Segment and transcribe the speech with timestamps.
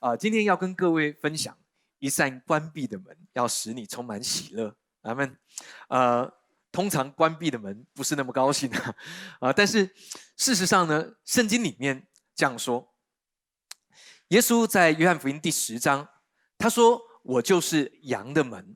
[0.00, 1.54] 啊，今天要跟各位分享
[1.98, 4.74] 一扇关闭的门，要使你充满喜乐。
[5.02, 5.38] 咱们，
[5.88, 6.30] 呃，
[6.72, 8.94] 通常关闭的门不是那么高兴啊，
[9.40, 9.94] 啊，但是
[10.38, 12.94] 事实上呢，圣经里面这样说，
[14.28, 16.08] 耶稣在约翰福音第十章，
[16.56, 18.74] 他说：“我就是羊的门，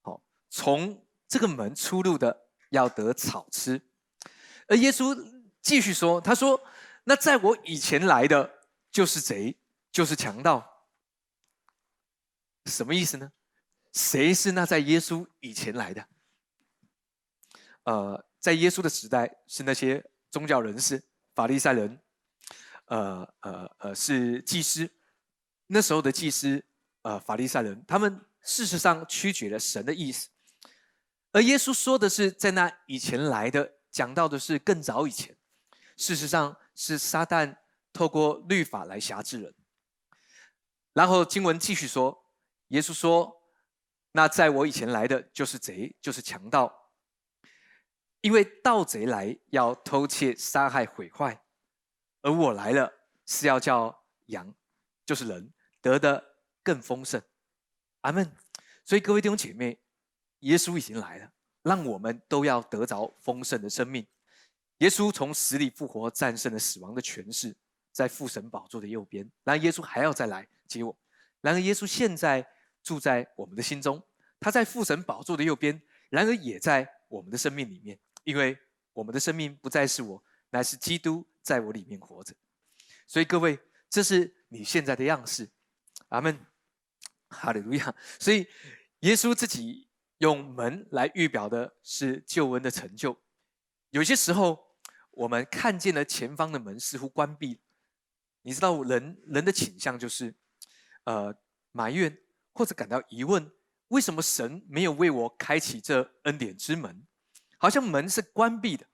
[0.00, 3.82] 好，从这个门出入的要得草吃。”
[4.66, 5.14] 而耶稣
[5.60, 6.58] 继续说：“他说，
[7.04, 8.50] 那在我以前来的
[8.90, 9.54] 就是贼。”
[9.94, 10.88] 就是强盗，
[12.66, 13.30] 什么意思呢？
[13.92, 16.08] 谁是那在耶稣以前来的？
[17.84, 21.00] 呃，在耶稣的时代是那些宗教人士、
[21.32, 22.00] 法利赛人，
[22.86, 24.90] 呃呃呃，是祭司。
[25.68, 26.64] 那时候的祭司，
[27.02, 30.28] 呃，法利赛人，他们事实上曲解了神的意思。
[31.30, 35.36] 而耶稣说的是在那以前来的，讲到的是更早以前。
[35.96, 37.56] 事实上是撒旦
[37.92, 39.54] 透过律法来辖制人。
[40.94, 42.24] 然后经文继续说，
[42.68, 43.42] 耶稣说
[44.12, 46.90] ：“那在我以前来的就是贼，就是强盗，
[48.22, 51.42] 因为盗贼来要偷窃、杀害、毁坏，
[52.22, 52.90] 而我来了
[53.26, 54.54] 是要叫羊，
[55.04, 56.24] 就是人得的
[56.62, 57.20] 更丰盛。”
[58.00, 58.34] 阿门。
[58.84, 59.78] 所以各位弟兄姐妹，
[60.40, 64.06] 耶稣已经来了，让我们都要得着丰盛的生命。
[64.78, 67.56] 耶稣从死里复活，战胜了死亡的权势。
[67.92, 70.96] 在父神宝座的右边，然后耶稣还要再来接我。
[71.40, 72.46] 然而耶稣现在
[72.82, 74.02] 住在我们的心中，
[74.40, 78.58] 他在父神宝座的右边，然而也在我们的生命里面，因为
[78.92, 82.34] 我们的生命不再是我，乃是基督在我里面活着。
[83.06, 83.58] 所以各位，
[83.90, 85.50] 这是你现在的样式。
[86.08, 86.38] 阿门，
[87.28, 87.94] 哈利路亚。
[88.18, 88.46] 所以
[89.00, 93.18] 耶稣自己用门来预表的是救恩的成就。
[93.90, 94.58] 有些时候，
[95.10, 97.60] 我们看见了前方的门似乎关闭。
[98.42, 100.34] 你知道人人的倾向就是，
[101.04, 101.34] 呃，
[101.72, 102.18] 埋怨
[102.52, 103.50] 或者感到疑问：
[103.88, 107.06] 为什么神没有为我开启这恩典之门？
[107.58, 108.86] 好像门是关闭的。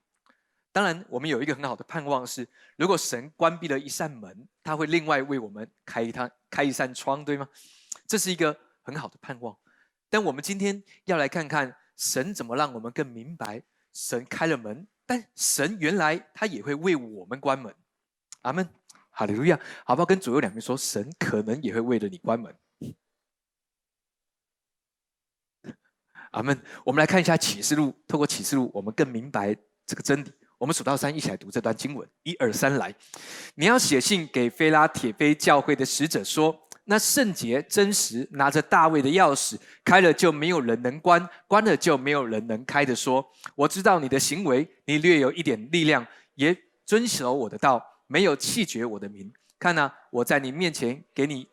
[0.72, 7.48] 当然，我们有一个很好的盼望是：如果神关闭了一扇门，他会另外为我们开一趟开一扇窗，对吗？
[8.06, 9.56] 这是一个很好的盼望。
[10.08, 17.74] 但我们今天要来看看神怎么让我们更明白：神开了门，但神原来他也会为我们关门。
[18.42, 18.68] 阿门。
[19.20, 20.06] 哈利路亚，好不好？
[20.06, 22.56] 跟左右两边说，神可能也会为了你关门。
[26.32, 26.58] 阿门。
[26.86, 29.54] 我们来看一下启示录，透过启示录，我们更明白
[29.84, 30.32] 这个真理。
[30.56, 32.08] 我们数到三，一起来读这段经文。
[32.22, 32.94] 一二三，来！
[33.56, 42.96] 你要写信给菲拉铁菲教会的使者说：那圣洁真实，拿着大卫的钥匙，开了就没有人能关，关了就没有人能开的。
[42.96, 43.22] 说：
[43.54, 46.06] 我知道你的行为，你略有一点力量，
[46.36, 46.56] 也
[46.86, 47.84] 遵守我的道。
[48.10, 51.48] 没有弃绝我的名，看呐，我在你面前给你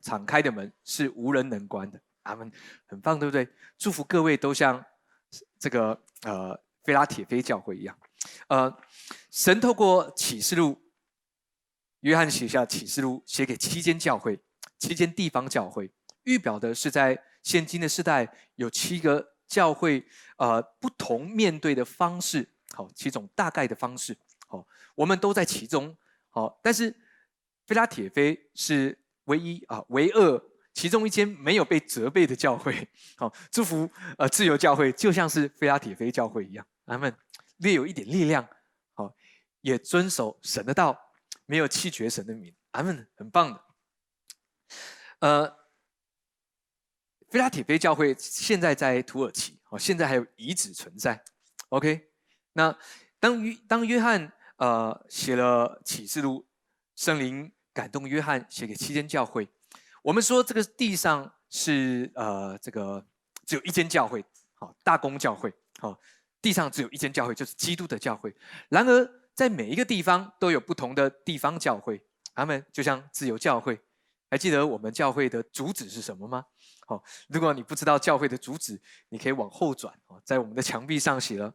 [0.00, 2.00] 敞开的门是无人能关的。
[2.22, 2.50] 阿门，
[2.86, 3.46] 很棒，对不对？
[3.76, 4.82] 祝福各位都像
[5.58, 7.94] 这个呃菲拉铁菲教会一样。
[8.46, 8.74] 呃，
[9.30, 10.80] 神透过启示录，
[12.00, 14.40] 约翰写下启示录，写给七间教会，
[14.78, 15.90] 七间地方教会，
[16.22, 20.06] 预表的是在现今的时代有七个教会，
[20.38, 24.16] 呃，不同面对的方式，好，七种大概的方式。
[24.48, 24.66] 好，
[24.96, 25.96] 我们都在其中。
[26.30, 26.94] 好，但是
[27.66, 30.42] 菲拉铁菲是唯一啊，唯二
[30.74, 32.88] 其中一间没有被责备的教会。
[33.16, 37.14] 好，祝福呃自由教会，就像是菲拉铁菲教会一样，他们
[37.58, 38.46] 略有一点力量。
[38.92, 39.14] 好，
[39.62, 40.98] 也遵守神的道，
[41.46, 42.54] 没有弃绝神的名。
[42.72, 43.64] 阿门，很棒的。
[45.20, 45.56] 呃，
[47.30, 51.22] 菲拉铁菲教会现在在土耳其，哦，现在还有遗址存在。
[51.70, 52.10] OK，
[52.52, 52.78] 那
[53.18, 54.32] 当约当约翰。
[54.58, 56.46] 呃，写了启示录，
[56.94, 59.48] 圣灵感动约翰写给七间教会。
[60.02, 63.04] 我们说这个地上是呃，这个
[63.46, 64.24] 只有一间教会，
[64.54, 65.96] 好，大公教会，好，
[66.42, 68.34] 地上只有一间教会，就是基督的教会。
[68.68, 72.02] 然而，在每一个地方都有不同的地方教会，
[72.34, 73.80] 他们就像自由教会。
[74.30, 76.44] 还记得我们教会的主旨是什么吗？
[76.86, 81.54] 好，如果你不知道教会的主旨，你可以往后转哦，在我们的墙壁上写了：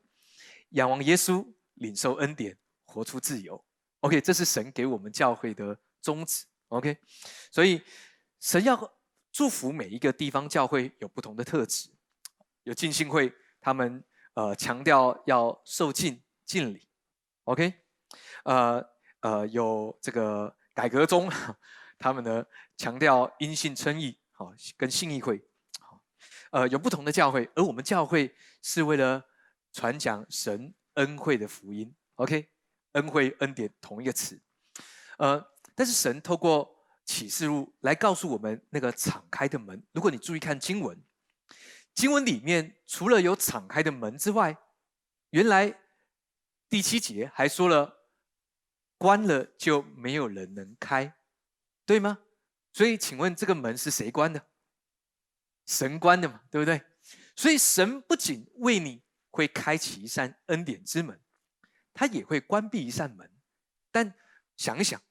[0.69, 1.45] 仰望耶稣，
[1.75, 2.57] 领受恩典。
[2.93, 3.59] 活出自由
[4.01, 6.95] ，OK，这是神给我们教会的宗旨，OK，
[7.51, 7.81] 所以
[8.39, 8.93] 神要
[9.31, 11.89] 祝福每一个地方教会有不同的特质，
[12.61, 14.03] 有敬信会，他们
[14.35, 16.87] 呃强调要受敬敬礼
[17.45, 17.73] ，OK，
[18.43, 18.85] 呃
[19.21, 21.27] 呃有这个改革中，
[21.97, 22.45] 他们呢
[22.77, 25.43] 强调因信称义，好跟信义会，
[25.79, 25.99] 好
[26.51, 29.25] 呃有不同的教会，而我们教会是为了
[29.71, 32.52] 传讲神恩惠的福音，OK。
[32.93, 34.41] 恩惠恩典同一个词，
[35.17, 35.45] 呃，
[35.75, 36.75] 但是神透过
[37.05, 39.83] 启示录来告诉我们那个敞开的门。
[39.91, 40.99] 如果你注意看经文，
[41.93, 44.57] 经文里面除了有敞开的门之外，
[45.31, 45.79] 原来
[46.69, 48.07] 第七节还说了，
[48.97, 51.15] 关了就没有人能开，
[51.85, 52.19] 对吗？
[52.71, 54.47] 所以，请问这个门是谁关的？
[55.67, 56.81] 神关的嘛，对不对？
[57.35, 61.21] 所以，神不仅为你会开启一扇恩典之门，
[61.93, 63.29] 他也会关闭一扇门。
[63.91, 64.13] 但
[64.57, 65.01] 想一想，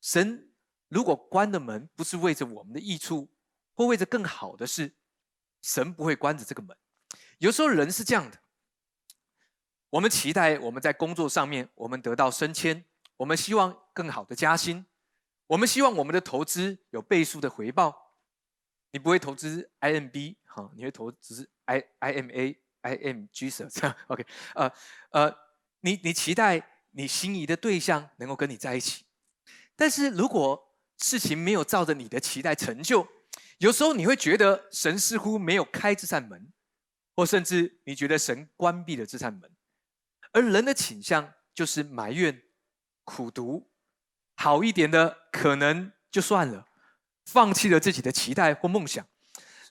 [0.00, 0.52] 神
[0.88, 3.28] 如果关的门不是为着我们的益处，
[3.74, 4.94] 或为着更好的事，
[5.62, 6.76] 神不会关着这个门。
[7.38, 8.38] 有时候人是这样的，
[9.90, 12.84] 我们期待我们在工作上面我们得到升迁，
[13.16, 14.86] 我们希望更好的加薪，
[15.48, 18.14] 我们希望我们的投资有倍数的回报。
[18.92, 24.24] 你不会投资 IMB 哈，你会投资 I IMA IMG 这样 OK？
[24.54, 24.72] 呃
[25.10, 25.36] 呃，
[25.84, 26.70] 你你期待。
[26.96, 29.04] 你心仪的对象能够跟你在一起，
[29.74, 30.56] 但是如果
[30.96, 33.04] 事情没有照着你的期待成就，
[33.58, 36.52] 有时候你会觉得神似乎没有开这扇门，
[37.16, 39.50] 或甚至你觉得神关闭了这扇门，
[40.30, 42.40] 而人的倾向就是埋怨、
[43.02, 43.68] 苦读，
[44.36, 46.64] 好一点的可能就算了，
[47.24, 49.04] 放弃了自己的期待或梦想，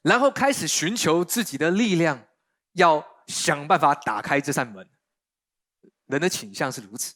[0.02, 2.28] 然后开始寻求自己的力量，
[2.74, 4.86] 要想办法打开这扇门。
[6.14, 7.16] 人的倾向是如此，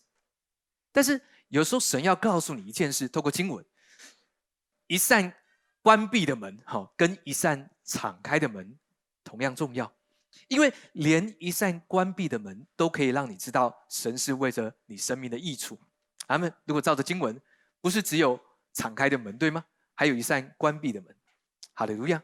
[0.91, 3.63] 但是有时候神要告诉你一件事，透过经文，
[4.87, 5.31] 一扇
[5.83, 8.77] 关闭的门，哈，跟一扇敞开的门
[9.23, 9.93] 同样重要，
[10.47, 15.79] 因为连一扇关闭的门都可以让你知道神是为着你生命的益处。
[16.25, 16.51] 阿们。
[16.65, 17.39] 如果照着经文，
[17.79, 18.39] 不是只有
[18.73, 19.63] 敞开的门，对吗？
[19.93, 21.15] 还有一扇关闭的门。
[21.73, 22.21] 好的，如样。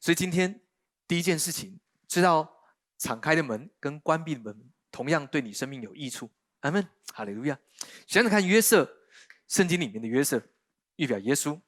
[0.00, 0.60] 所以今天
[1.06, 1.78] 第一件事情，
[2.08, 2.50] 知道
[2.96, 4.70] 敞开的门跟关闭的门。
[4.94, 6.30] 同样对你生命有益处，
[6.60, 7.58] 阿门，哈利路亚。
[8.06, 8.88] 想想看，约瑟，
[9.48, 10.40] 圣经里面的约瑟，
[10.94, 11.60] 预表耶稣。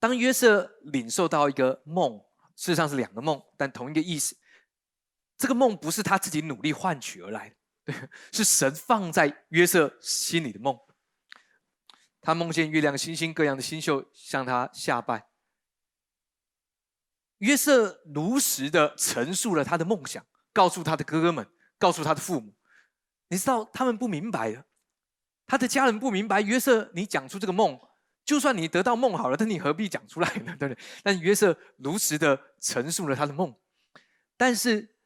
[0.00, 2.18] 当约瑟领受到一个梦，
[2.56, 4.36] 事实上是两个梦，但同一个意思。
[5.36, 7.54] 这个梦不是他自己努力换取而来的，
[7.84, 7.94] 对，
[8.34, 10.76] 是神放在约瑟心里的梦。
[12.20, 15.28] 他梦见月亮、星星各样的星宿向他下拜。
[17.38, 21.48] 约瑟如实的陈述了他的梦想，告诉他的哥哥们。
[21.78, 22.54] 告诉他的父母，
[23.28, 24.64] 你知道他们不明白的，
[25.46, 26.40] 他的家人不明白。
[26.40, 27.78] 约瑟，你讲出这个梦，
[28.24, 30.56] 就算你得到梦好了，但你何必讲出来呢？
[30.58, 30.78] 对不对？
[31.02, 33.54] 但约瑟如实的陈述了他的梦，
[34.36, 34.96] 但是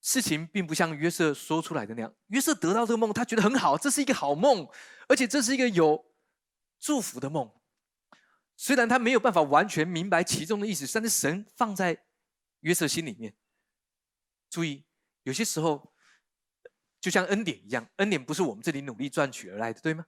[0.00, 2.12] 事情并不像约瑟说出来的那样。
[2.28, 4.68] 约瑟得到这个梦，他觉得很好，这是一个好梦，
[5.08, 6.04] 而且这是一个有
[6.80, 7.50] 祝福的梦。
[8.56, 12.04] 虽然他没有办法完全明白其中的意思，但是神放在
[12.60, 13.34] 约瑟心里面。
[14.50, 14.84] 注意。
[15.24, 15.92] 有些时候，
[17.00, 20.06] 就像恩典一样，恩典不是我们这里努力赚取而来的，对吗？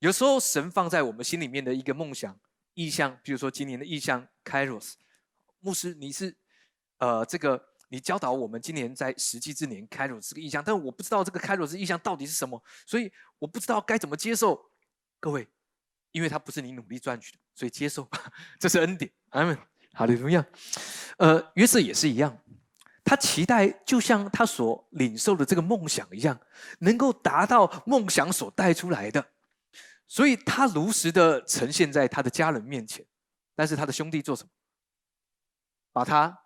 [0.00, 2.38] 有时候神放在我们心里面的一个梦想、
[2.74, 4.94] 意向，比如说今年的意向，Kairos，
[5.60, 6.36] 牧师，你是
[6.98, 14.70] 呃这个你教导我们今年在实际之年 Kairos 这个意向，但我不知道这个 Kairos 意向到底是什么，所以我不知道该怎么接受。
[15.20, 15.48] 各位，
[16.12, 18.06] 因为它不是你努力赚取的，所以接受，
[18.60, 19.10] 这是恩典。
[19.30, 19.56] 阿门。
[19.94, 20.44] 好的，同样？
[21.18, 22.36] 呃，约瑟也是一样。
[23.04, 26.40] 他期待，就像他所领受的这个梦想一样，
[26.78, 29.24] 能够达到梦想所带出来的，
[30.06, 33.04] 所以他如实的呈现在他的家人面前。
[33.54, 34.50] 但是他的兄弟做什么？
[35.92, 36.40] 把他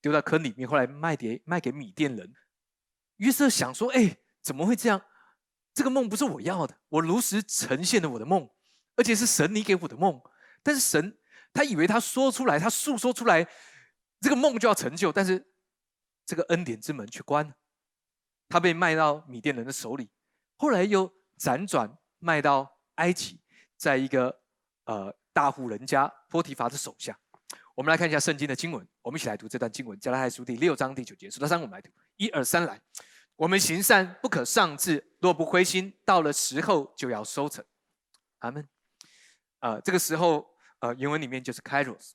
[0.00, 2.34] 丢到坑里面，后来卖给卖给米店人。
[3.18, 5.00] 约瑟想说：“哎，怎么会这样？
[5.72, 6.76] 这个梦不是我要的。
[6.88, 8.48] 我如实呈现了我的梦，
[8.96, 10.20] 而且是神你给我的梦。
[10.64, 11.16] 但是神，
[11.52, 13.46] 他以为他说出来，他诉说出来，
[14.20, 15.46] 这个梦就要成就，但是。”
[16.26, 17.52] 这个恩典之门却关了，
[18.48, 20.08] 他被卖到米甸人的手里，
[20.56, 23.40] 后来又辗转卖到埃及，
[23.76, 24.40] 在一个
[24.84, 27.18] 呃大户人家波提乏的手下。
[27.74, 32.80] 我们来看一下圣经的经文，我们一起来读这段经文，加拉太书第六章第九节，数到三我们来读，一二三来。
[33.34, 37.64] 我们行善不可丧志，若不灰心，到了时候就要收成。
[38.38, 38.68] 阿门。
[39.58, 40.46] 呃，这个时候
[40.78, 42.12] 呃原文里面就是 Kairos。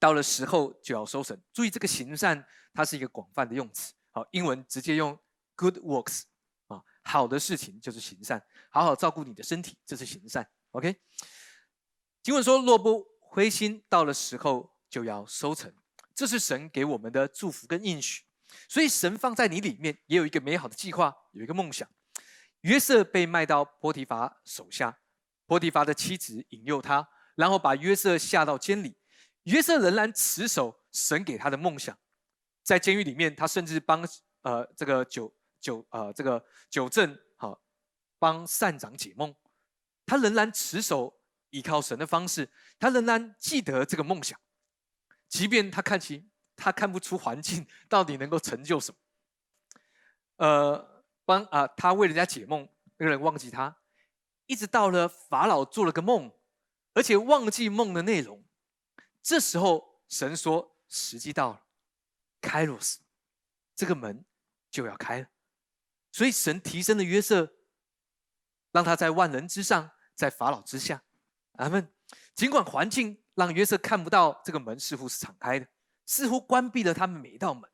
[0.00, 1.40] 到了时候就要收成。
[1.52, 3.92] 注意这个行善，它是一个广泛的用词。
[4.10, 5.16] 好，英文直接用
[5.54, 6.22] good works
[6.66, 8.42] 啊，好的事情就是行善。
[8.70, 10.48] 好好照顾你的身体，这是行善。
[10.70, 10.96] OK。
[12.22, 15.72] 经文说：若不灰心，到了时候就要收成。
[16.14, 18.24] 这是神给我们的祝福跟应许。
[18.68, 21.88] 所以神放在你里面，也有一个美好的计划，有一个梦想。
[22.62, 24.98] 约瑟被卖到波提乏手下，
[25.46, 28.96] 波提乏的妻子引诱他，然后把约瑟下到监里。
[29.44, 31.96] 约瑟仍然持守神给他的梦想，
[32.62, 34.06] 在监狱里面，他甚至帮
[34.42, 37.60] 呃这个九九呃这个九正好
[38.18, 39.34] 帮善长解梦，
[40.04, 41.20] 他仍然持守
[41.50, 44.38] 依靠神的方式，他仍然记得这个梦想，
[45.28, 48.98] 即便他看清他看不出环境到底能够成就什么。
[50.36, 52.68] 呃，帮啊，他为人家解梦，
[52.98, 53.76] 那个人忘记他，
[54.46, 56.30] 一直到了法老做了个梦，
[56.92, 58.44] 而且忘记梦的内容。
[59.22, 61.66] 这时候神说时机到了，
[62.40, 63.00] 开罗斯，
[63.74, 64.24] 这个门
[64.70, 65.28] 就要开了。
[66.12, 67.54] 所以神提升了约瑟，
[68.72, 71.04] 让他在万人之上，在法老之下。
[71.52, 71.92] 阿门。
[72.34, 75.68] 尽管环境让约瑟看不到这个门似乎是敞开的，
[76.06, 77.70] 似乎关闭了他们每一道门，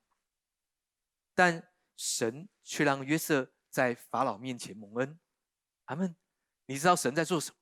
[1.34, 5.18] 但神却让约瑟在法老面前蒙恩。
[5.84, 6.16] 阿门。
[6.68, 7.56] 你知道神在做什么？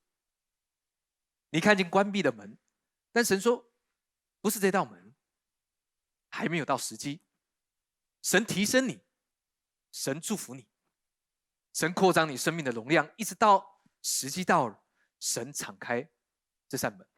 [1.51, 2.59] 你看见关闭的门，
[3.13, 3.71] 但神说
[4.45, 5.15] 不是这道门，
[6.29, 7.23] 还没有到时机。
[8.21, 9.03] 神提升你。
[9.91, 10.69] 神祝福你，
[11.73, 14.85] 神扩张你生命的容量，一直到时机到了，
[15.19, 16.11] 神敞开
[16.69, 17.09] 这扇门。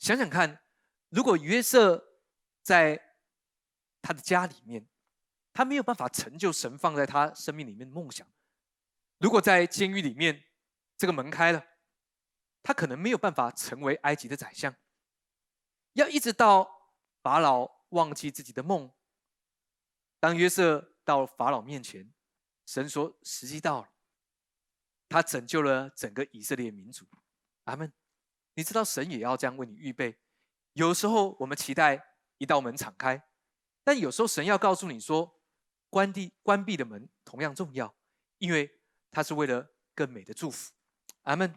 [0.00, 0.64] 想想看，
[1.10, 2.18] 如果约瑟
[2.60, 3.18] 在
[4.02, 4.84] 他的家里面，
[5.52, 8.26] 他没有办法成就神放在他生命里面的梦想；
[9.18, 10.42] 如果在监狱里面，
[10.96, 11.64] 这个门开了，
[12.64, 14.74] 他可能没有办法成为埃及的宰相。
[15.94, 18.92] 要一直到法老忘记自己的梦，
[20.20, 22.12] 当约瑟到法老面前。
[22.66, 23.90] 神说：“时机到了，
[25.08, 27.06] 他拯救了整个以色列民族。”
[27.64, 27.92] 阿门。
[28.54, 30.16] 你知道神也要这样为你预备。
[30.74, 33.28] 有时候我们期待一道门敞开，
[33.82, 35.40] 但有时候神要告诉你说
[35.90, 37.94] ：“关闭关闭的门同样重要，
[38.38, 40.72] 因为它是为了更美的祝福。”
[41.22, 41.54] 阿门。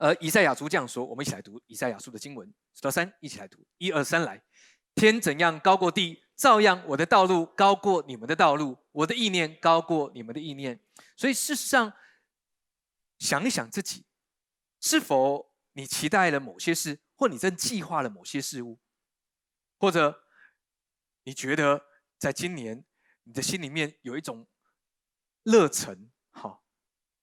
[0.00, 4.42] 呃，以赛亚书这样说，我们一起来读以赛亚书的经文，数到三，一起来读，一二三，来。
[4.94, 6.24] 天怎样高过地？
[6.36, 10.82] 照样，我的道路高过你们的道路，我的意念高过你们的意念。
[11.18, 11.92] 所以，事实上，
[13.18, 14.06] 想一想自己，
[14.80, 18.80] 是否你期待了某些事，或你正计划了某些事物，
[19.78, 20.24] 或者
[21.24, 21.84] 你觉得
[22.16, 22.82] 在今年
[23.24, 24.48] 你的心里面有一种
[25.42, 26.64] 热忱，好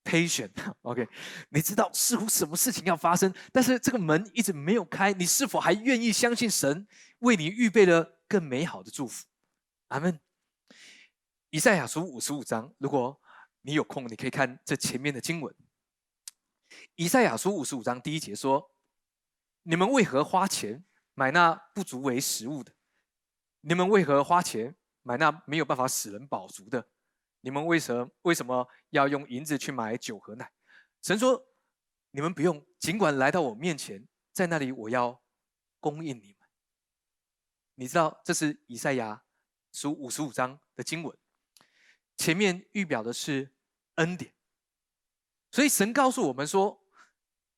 [0.08, 1.08] ，patient，OK，
[1.50, 6.88] 你知道似乎什么事情要发生，但是这个门一直没有开，你是否还愿意相信神
[7.20, 8.20] 为你预备了？
[8.30, 9.26] 更美好的祝福，
[9.88, 10.20] 阿门。
[11.50, 13.22] 以赛亚书五十五章，如果
[13.62, 15.56] 你有空，你可以看这前面的经文。
[16.96, 18.72] 以赛亚书五十五章第一节说
[19.64, 20.84] ：“你们为何花钱
[21.14, 22.74] 买那不足为食物的？
[23.62, 26.90] 你们为何花钱买那没有办法使人饱足的？
[27.48, 30.52] 你们为什么为什么要用银子去买酒和奶？”
[31.02, 31.48] 神说
[32.12, 35.24] ：“你们不用，尽管来到我面前，在那里我要
[35.80, 36.50] 供应你们。”
[37.76, 39.24] 你知道这是以赛亚
[39.72, 41.18] 书五十五章的经文，
[42.18, 43.56] 前面预表的是
[43.96, 44.34] 恩典，
[45.50, 46.84] 所以神告诉我们说，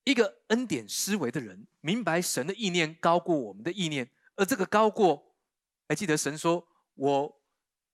[0.04, 5.36] 一个恩典思维的人明白神的意念高过我们的意念，而这个高过，
[5.88, 7.42] 还记得神说：“我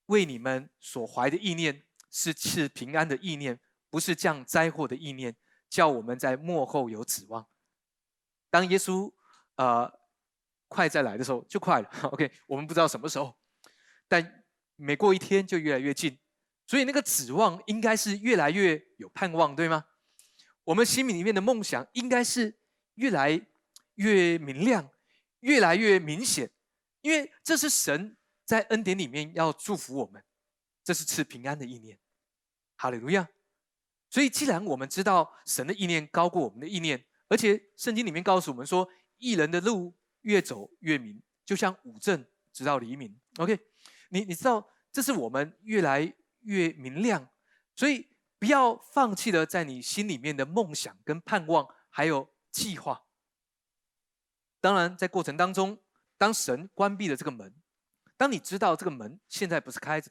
[0.06, 1.85] 为你们所怀的意念
[2.16, 5.36] 是赐平安的意念，不是降灾祸的意念，
[5.68, 7.46] 叫我们在幕后有指望。”
[8.50, 9.12] 当耶稣
[9.56, 10.00] 呃。
[10.68, 13.32] 快再来的时候就快了， OK，我们不知道什么时候，
[14.08, 14.44] 但
[14.74, 16.18] 每过一天就越来越近，
[16.66, 19.84] 所以那个指望应该是越来越有盼望，对吗？
[20.64, 22.58] 我们心里面的梦想应该是
[22.94, 23.40] 越来
[23.94, 24.90] 越明亮，
[25.38, 26.50] 越来越明显，
[27.00, 30.24] 因为这是神在恩典里面要祝福我们，
[30.82, 31.96] 这是赐平安的意念，
[32.76, 33.28] 哈利路亚。
[34.08, 39.94] 所以既然我们知道神的意念高过我们的意念，而且圣经里面告诉我们说，艺人的路。
[40.22, 43.16] 越走越明，就像五正直到黎明。
[43.36, 43.56] OK，
[44.08, 47.28] 你你知道，这是我们越来越明亮，
[47.76, 53.04] 所以不要放弃了在你心里面的梦想跟盼望，还有计划。
[54.60, 55.78] 当然，在过程当中，
[56.18, 57.54] 当神关闭了这个门，
[58.16, 60.10] 当你知道这个门现在不是开着，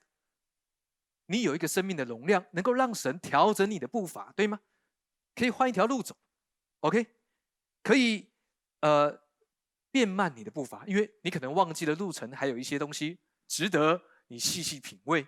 [1.27, 4.60] 你有一个生命的容量，能够让神调整你的步伐，对吗？
[5.36, 6.15] 可以换一条路走
[6.82, 7.05] ，OK，
[7.84, 8.32] 可以
[8.82, 9.24] 呃。
[9.91, 13.17] 变慢你的步伐，因为你可能忘记了路程，还有一些东西
[13.48, 15.25] 值得你细细品味。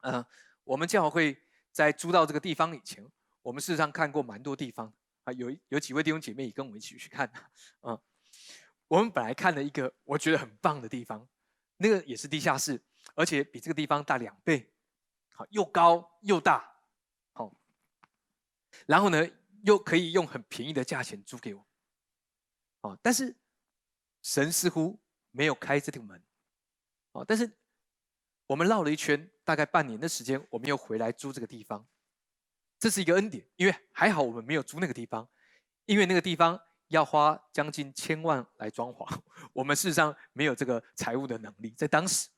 [0.00, 0.26] 嗯，
[0.64, 3.08] 我们教会在租到这个地方以前，
[3.42, 7.30] 我们事实上看过蛮多地方啊，有有几位弟兄姐妹也跟我们一起去看。
[7.82, 7.96] 嗯，
[8.88, 11.28] 我们本来看了一个我觉得很棒的地方，
[11.76, 12.82] 那个也是地下室，
[13.18, 14.72] 而且比这个地方大两倍，
[15.34, 16.72] 好又高又大，
[17.32, 17.52] 好，
[18.86, 19.28] 然后呢
[19.64, 21.66] 又可以用很便宜的价钱租给我。
[22.82, 23.36] 哦，但是
[24.22, 24.96] 神似乎
[25.32, 26.22] 没有开这个门，
[27.10, 27.52] 哦，但是
[28.46, 31.84] 我们绕了一圈，大概半年的时间，我们又回来租这个地方。
[32.78, 35.28] 这是一个恩典，因为还好我们没有租那个地方，
[35.86, 36.56] 因为那个地方
[36.86, 39.20] 要花将近千万来装潢，
[39.52, 42.28] 我们事实上没有这个财务的能力，在当时，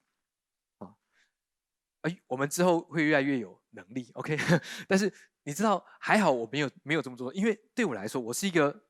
[2.03, 4.37] 哎，我们之后会越来越有能力，OK？
[4.89, 8.85] 但是你知道，还好我没有没有这么做，因为对我来说，我是一个，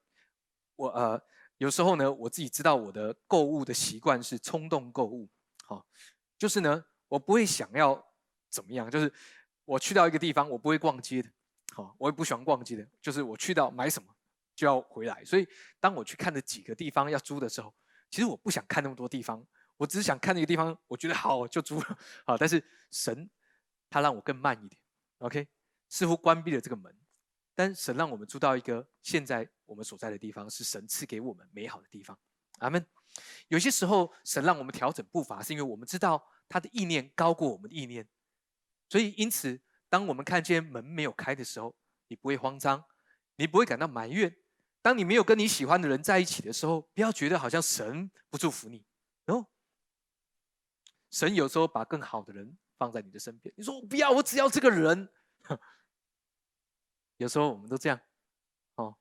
[0.77, 1.21] 我呃，
[1.59, 5.29] 有时候呢，我自己知道我的购物的习惯是冲动购物，
[5.65, 5.85] 好，
[6.39, 8.05] 就是呢，我不会想要
[8.49, 9.13] 怎么样，就是
[9.65, 11.31] 我去到一个地方，我不会逛街的。
[11.73, 14.09] 好，我也不喜欢逛街的，就是我去到买什么
[14.57, 15.47] 就要回来，所以
[15.79, 17.73] 当我去看的几个地方要租的时候，
[18.11, 19.47] 其实我不想看那么多地方，
[19.81, 21.99] 我只是想看那个地方，我觉得好就租了。
[22.27, 23.31] 好，但是神
[23.89, 24.79] 他让我更慢一点
[25.21, 25.49] ，OK，
[25.89, 26.95] 似乎关闭了这个门，
[27.55, 32.19] 但神让我们租到一个现在我们所在的地方是神赐给我们美好的地方。
[32.59, 32.85] 阿门。
[33.49, 38.07] 有些时候神让我们调整步伐，是因为我们知道他的意念高过我们的意念，
[38.89, 39.61] 所以因此。
[39.93, 41.75] 当我们看见门没有开的时候，
[42.07, 42.85] 你不会慌张，
[43.35, 44.33] 你不会感到埋怨。
[44.83, 48.87] 当你没有跟你喜欢的人在一起的时候，不要觉得好像神不祝福你。
[51.11, 53.53] 神有时候把更好的人放在你的身边。
[53.57, 55.09] 你说我不要，我只要这个人。
[57.19, 58.01] 有时候我们都这样。
[58.77, 58.95] 哦，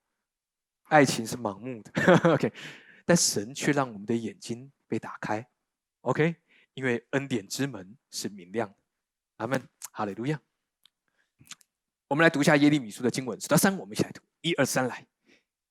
[0.83, 1.91] 爱情是盲目的。
[2.33, 2.51] OK，
[3.05, 5.47] 但神却让我们的眼睛被打开。
[6.01, 6.35] OK，
[6.73, 8.75] 因为恩典之门是明亮的。
[9.37, 9.67] 阿门。
[9.91, 10.39] 哈利路亚。
[12.07, 14.21] 我们来读一下耶利米书的经文，数到三，我们一起来读。
[14.41, 15.05] 一二三，来。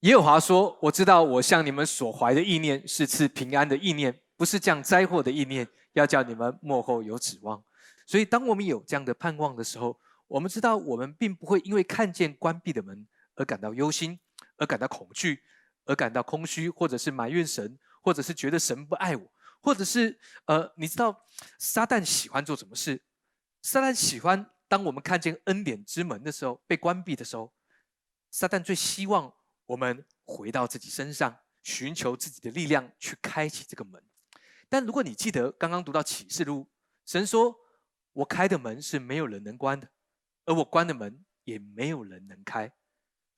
[0.01, 5.67] 耶和华说：“我知道我向你们所怀的意念是赐平安的意念，不是降灾祸的意念，
[5.99, 7.63] 要叫你们幕后有指望。
[8.07, 14.19] 所以，当我们有这样的盼望的时候，我们知道我们并不会因为看见关闭的门而感到忧心，
[14.57, 15.43] 而感到恐惧，
[15.85, 21.25] 而感到空虚，或者是埋怨神，或者是觉得神不爱我，或者是呃，你知道
[21.59, 23.03] 撒旦喜欢做什么事？
[23.63, 27.51] 撒旦喜欢。”当我们看见恩典之门的时候，被关闭的时候，
[28.31, 29.33] 撒旦最希望
[29.65, 34.03] 我们回到自己身上，寻求自己的力量去开启这个门。
[34.69, 36.69] 但如果你记得刚刚读到启示录，
[37.07, 37.57] 神说
[38.13, 39.89] ：“我开的门是没有人能关的，
[40.45, 42.71] 而我关的门也没有人能开。”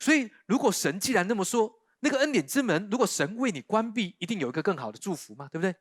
[0.01, 5.49] 所以，如果神既然那么说，那个恩典之门，如果神为你关闭，一定有一个更好的祝福嘛？
[5.49, 5.75] 对不对？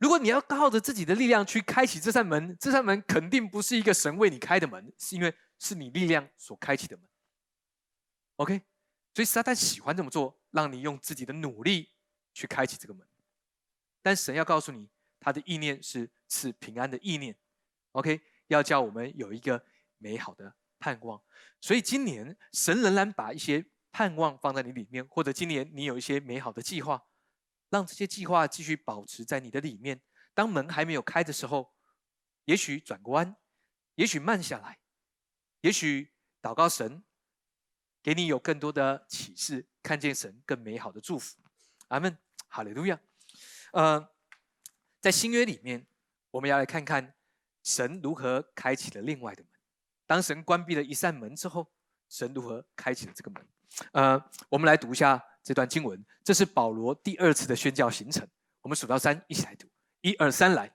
[0.00, 7.08] 如果你要靠着自己的力量去开启这扇门，这扇门肯定不是一个神为你开的门，是因为是你力量所开启的门。
[8.36, 8.60] OK，
[9.14, 11.92] 所以撒旦喜欢这么做，让你用自己的努力
[12.34, 13.06] 去开启这个门。
[14.04, 17.34] 但神要告诉你，他的意念是赐平安的意念。
[17.92, 19.64] OK，要叫我们有一个
[19.96, 21.22] 美好的盼望。
[21.58, 27.06] 所以今年神仍然把一些盼望放在你里面，或者今年你有一些美好的计划。
[27.70, 30.02] 让这些计划继续保持在你的里面。
[30.34, 31.74] 当门还没有开的时候，
[32.44, 33.34] 也许转个弯，
[33.94, 34.78] 也许慢下来，
[35.62, 36.12] 也许
[36.42, 37.02] 祷告神，
[38.02, 41.38] 给你有更多的启示，看见神更美好的祝福。
[41.88, 43.00] 阿门，哈利路亚。
[43.74, 44.08] 呃，
[45.00, 45.86] 在新约里面，
[46.30, 47.14] 我们要来看看
[47.62, 49.50] 神如何开启了另外的门。
[50.06, 51.70] 当神关闭了一扇门之后，
[52.08, 53.46] 神如何开启了这个门？
[53.92, 55.22] 呃，我们来读一下。
[55.46, 58.26] 这段经文，这是保罗第二次的宣教行程。
[58.62, 59.68] 我们数到三，一起来读。
[60.00, 60.74] 一二三，来。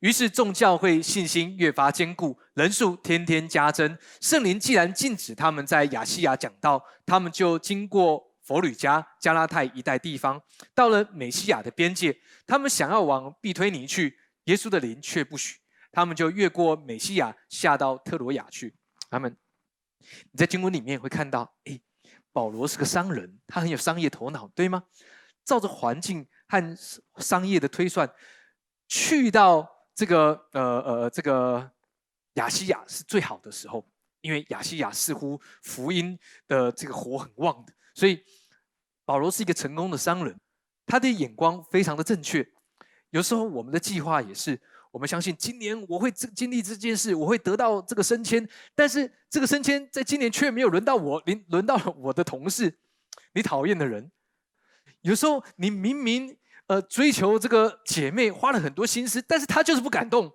[0.00, 3.98] 于是众教会信心越发坚固，人数天天加增。
[4.22, 10.40] 圣灵既然禁止他们在亚细亚讲道，他们就经过佛吕加、加拉太一带地方，
[10.72, 12.16] 到了美西亚的边界。
[12.46, 15.58] 他们想要往必推尼去，耶稣的灵却不许。
[15.90, 18.74] 他们就越过美西亚，下到特罗亚去。
[19.10, 19.36] 他们，
[19.98, 21.82] 你在经文里面会看到，诶。
[22.32, 24.84] 保罗是个商人，他很有商业头脑，对吗？
[25.42, 26.76] 照着环境和
[27.16, 28.06] 商业的推算，
[28.86, 31.70] 去到这个呃呃这个
[32.34, 33.88] 亚细亚是最好的时候，
[34.20, 38.22] 因为亚细亚似乎福音的这个火很旺的，所以
[39.06, 40.38] 保罗是一个成功的商人，
[40.84, 42.46] 他的眼光非常的正确。
[43.08, 44.60] 有时候我们的计划也是。
[44.92, 52.78] 我们相信今年我会经历这件事，我会得到这个升迁，但是这个升迁在今年却没有轮到我，轮轮到了我的同事，
[53.34, 54.10] 你讨厌的人。
[55.02, 60.32] 有时候你明明呃追求这个姐妹花了很多心思，但是她就是不感动。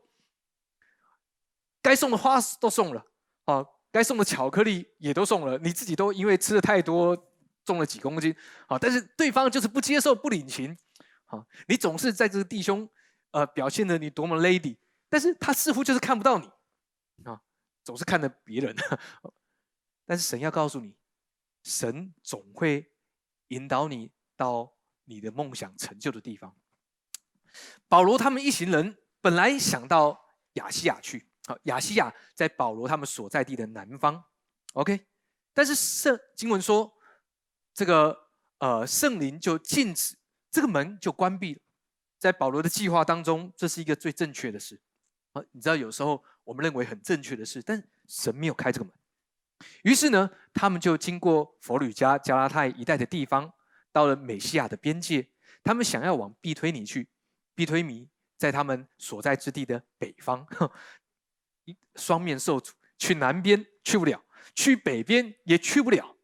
[1.81, 3.03] 该送的花都送了，
[3.45, 7.17] 啊，该送的巧克力也都送了，你自己都因为吃的太多
[7.63, 8.35] 重了几公斤，
[8.67, 10.77] 啊，但是对方就是不接受不领情，
[11.25, 12.89] 啊，你总是在这个弟兄。
[13.33, 14.75] 呃，表现的你多么 lady，
[15.07, 16.47] 但是他似乎就是看不到你，
[17.23, 17.41] 啊，
[17.81, 18.75] 总是看着别人。
[20.05, 20.93] 但是神要告诉你，
[21.63, 22.91] 神总会
[23.47, 24.73] 引导你到
[25.05, 26.53] 你的梦想成就的地方。
[27.87, 30.21] 保罗他们一行人本来想到
[30.55, 34.21] 亚细亚去，好，亚细亚在保罗他们所在地的南方。
[34.73, 35.07] OK，
[35.53, 36.93] 但是圣经文说，
[37.73, 38.29] 这个
[38.59, 40.15] 呃圣灵就禁止
[40.49, 41.59] 这个门就关闭了。
[42.17, 44.79] 在保罗的计划当中，这是一个最正确的事。
[45.33, 48.93] 啊，你知道有时候我们认为很正确的事，但神没有开这个门。
[49.83, 53.51] 于是呢，他们就经过佛吕加、加拉太一带的地方，
[53.91, 55.27] 到了美西亚的边界。
[55.63, 57.07] 他们想要往必推尼去，
[57.55, 60.45] 必推尼在他们所在之地的北方，
[61.95, 62.73] 双面受阻。
[62.97, 66.15] 去南边去不了，去北边也去不了。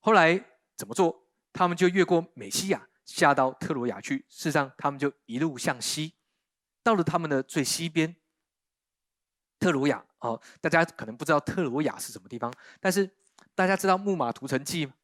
[0.00, 0.42] 后来
[0.76, 1.28] 怎么做？
[1.52, 4.24] 他们就越过美西亚，下到特罗亚去。
[4.28, 6.14] 事实上，他们就一路向西，
[6.82, 8.16] 到了他们的最西边。
[9.58, 13.10] 特罗亚哦，大家可能不知道特罗亚是什么地方，但是
[13.54, 14.94] 大家知道木马屠城记吗？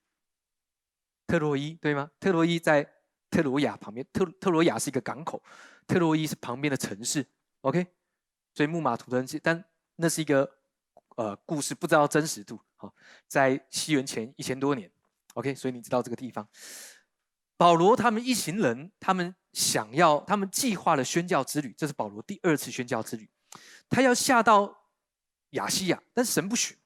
[1.26, 2.10] 特洛伊对吗？
[2.18, 2.88] 特洛伊在
[3.28, 5.42] 特罗亚旁边，特特罗亚是一个港口，
[5.86, 7.26] 特洛伊是旁边的城市。
[7.62, 7.86] OK，
[8.54, 9.64] 所以木马屠城记，但
[9.96, 10.56] 那是一个。
[11.16, 12.94] 呃，故事不知道真实度，好，
[13.26, 14.90] 在西元前一千多年
[15.34, 16.46] ，OK，所以你知道这个地方，
[17.56, 23.28] 保罗他们一行人，他们想要，他们计划了宣教之旅，这是保罗第二次宣教之旅，
[23.88, 24.90] 他要下到
[25.50, 26.76] 亚细亚，但神不许，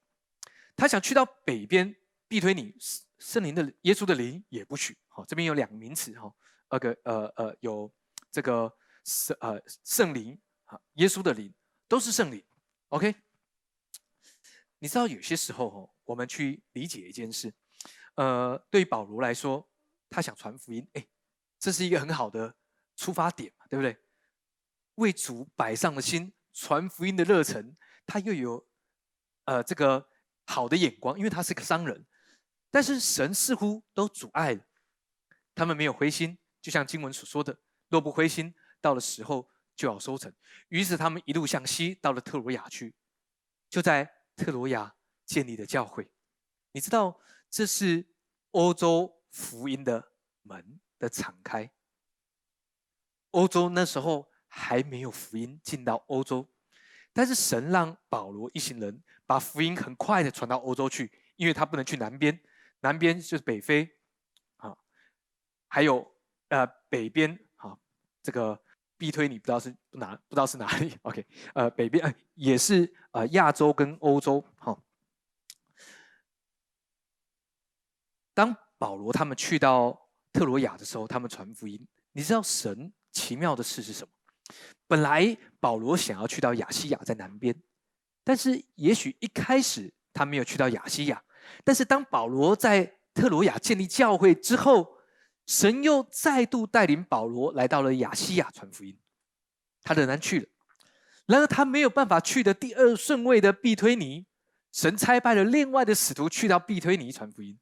[0.76, 1.96] 他想去到北边，
[2.28, 2.72] 必推你
[3.18, 6.32] 圣灵的耶稣的灵也不许，好，这边有两个名词哈，
[6.70, 7.92] 那个呃呃有
[8.30, 8.72] 这个
[9.02, 11.52] 圣呃圣灵啊，耶稣的灵
[11.88, 12.40] 都是圣灵
[12.90, 13.12] ，OK。
[14.82, 17.52] 你知道有些时候哦，我们去理解一件事，
[18.14, 19.68] 呃，对保罗来说，
[20.08, 21.06] 他想传福音，哎，
[21.58, 22.56] 这是一个很好的
[22.96, 23.94] 出发点嘛，对不对？
[24.94, 28.66] 为主摆上了心，传福音的热忱，他又有
[29.44, 30.08] 呃这个
[30.46, 32.06] 好的眼光，因为他是个商人。
[32.70, 34.64] 但是神似乎都阻碍了，
[35.54, 40.32] 他们没有灰心，就像经文所说的，若不灰心，到了时候就要收成。
[40.68, 42.94] 于是他们一路向西，到了特罗亚去，
[43.68, 44.10] 就在。
[44.40, 44.94] 特罗亚
[45.26, 46.10] 建立的教会，
[46.72, 48.06] 你知道这是
[48.52, 51.70] 欧洲福音的门的敞开。
[53.32, 56.48] 欧洲那时候还没有福音进到欧洲，
[57.12, 62.40] 但是神让保罗一行人把福音很快的传到欧洲去，因为他不能去南边，
[62.80, 63.98] 南边就是北非，
[64.56, 64.74] 啊，
[65.68, 66.16] 还有
[66.48, 67.78] 呃北边，啊，
[68.22, 68.58] 这个。
[69.00, 74.78] 必推你不知道是哪不知道是哪里，OK，呃，北边也是呃亚洲跟欧洲，好。
[78.34, 79.98] 当保罗他们去到
[80.34, 81.80] 特罗亚的时候，他们传福音。
[82.12, 84.12] 你知道神奇妙的事是什么？
[84.86, 87.58] 本来保罗想要去到亚细亚，在南边，
[88.22, 91.24] 但是也许一开始他没有去到亚细亚，
[91.64, 94.99] 但是当保罗在特罗亚建立教会之后。
[95.50, 98.96] 神又再度带领保罗来到了亚细亚传福音，
[99.82, 100.46] 他仍然去了。
[101.26, 104.26] 然而他没有办法去的第二顺位的必推尼，
[104.70, 107.58] 神差派了另外的使徒去到必推尼传福音。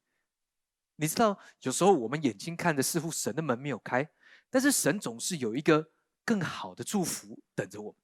[0.97, 4.07] 你知道，有时候我们眼睛看的似乎神的门没有开，
[4.51, 5.89] 但是神总是有一个
[6.23, 7.99] 更好的祝福等着我们。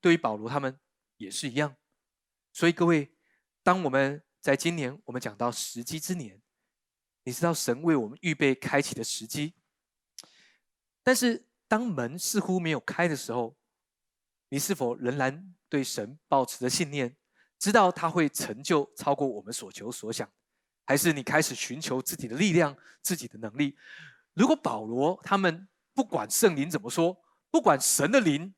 [0.00, 0.76] 对于保罗他们
[1.16, 1.76] 也是一样。
[2.52, 3.14] 所以各位，
[3.62, 6.42] 当我们在今年我们讲到时机之年。
[7.30, 9.54] 你知道神为我们预备开启的时机，
[11.00, 13.56] 但是当门似乎没有开的时候，
[14.48, 17.16] 你是否仍然对神保持着信念，
[17.56, 20.28] 知道他会成就超过我们所求所想，
[20.84, 23.78] 还是你开始寻求自己的力量、自己的能力？
[24.34, 27.16] 如果保罗他们不管圣灵怎么说，
[27.48, 28.52] 不管神的灵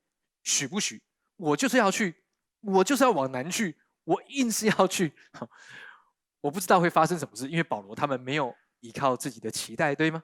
[0.45, 1.03] 许不许，
[1.37, 2.25] 我就是要去，
[2.61, 5.13] 我就是要往南去，我硬是要去。
[6.41, 10.23] 我不知道会发生什么事，因为保罗他们没有依靠自己的期待，对吗？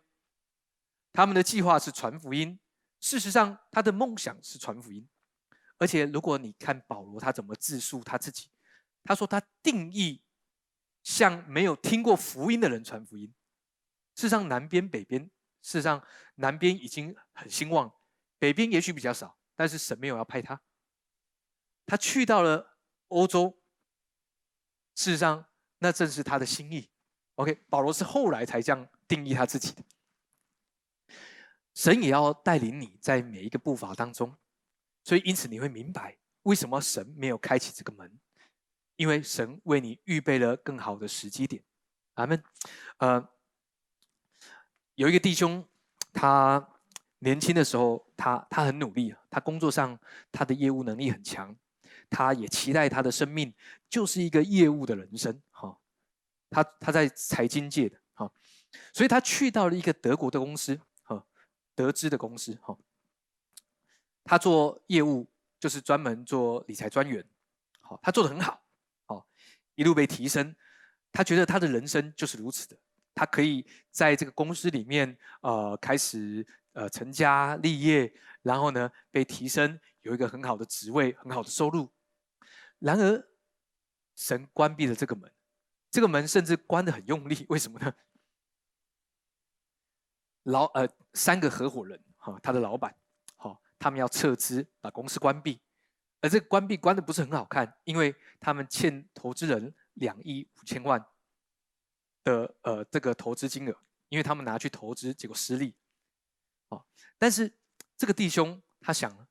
[1.13, 2.61] 他们的计划是传福音，
[3.01, 5.09] 事实上他的梦想是传福音。
[5.79, 8.51] 而且如果你看保罗他怎么自述他自己，
[9.03, 10.23] 他说他定义
[11.03, 13.35] 向没有听过福音的人传福音。
[14.15, 15.25] 事实上南边北边，
[15.63, 17.93] 事实上南边已经很兴旺，
[18.39, 20.61] 北边也许比较少，但是神没有要派他，
[21.87, 23.61] 他去到了欧洲。
[24.95, 25.47] 事实上。
[25.81, 26.91] 那正是他的心意。
[27.39, 29.83] OK，保罗是后来才这样定义他自己的。
[31.73, 34.37] 神也要带领你在每一个步伐当中，
[35.05, 38.19] 所以因此你会明白为什么神没有开启这个门，
[38.97, 41.63] 因为神为你预备了更好的时机点。
[42.15, 42.43] 阿门。
[42.97, 43.29] 呃，
[44.97, 45.65] 有一个弟兄，
[46.13, 46.69] 他
[47.21, 49.97] 年轻的时候，他他很努力，他工作上
[50.33, 51.57] 他的业务能力很强。
[52.11, 53.55] 他也期待他的生命
[53.89, 55.41] 就是一个业务的人生，
[56.51, 58.31] 他他在财经界的，哈，
[58.93, 61.27] 所以他去到了一个德国的公司，哈，
[61.75, 62.77] 德资的公司，哈，
[64.25, 65.27] 他做业务
[65.61, 67.25] 就是专门做理财专员，
[67.81, 68.63] 好，他做的很好，
[69.07, 69.27] 好，
[69.75, 70.55] 一路被提升，
[71.13, 72.77] 他觉得他的人生就是如此的，
[73.15, 81.91] 他可以在这个公司里面，呃，开始呃成家立业，然后呢被提升，有一个很好的职位，很好的收入。
[82.79, 83.29] 然而，
[84.15, 85.31] 神关闭了这个门，
[85.91, 87.95] 这个门甚至关得很用力，为什么呢？
[90.45, 92.95] 老呃三个合伙人哈，他的老板，
[93.37, 95.61] 好，他们要撤资，把公司关闭。
[96.21, 101.05] 而这个关闭关的不是很好看，因为他们欠投资人两亿五千万
[102.25, 105.77] 的呃这个投资金额，因为他们拿去投资，结果失利。
[106.71, 106.85] 哦，
[107.19, 107.53] 但是
[107.97, 109.29] 这个弟兄他想，